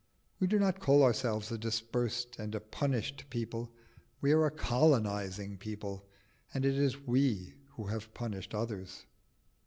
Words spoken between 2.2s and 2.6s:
and a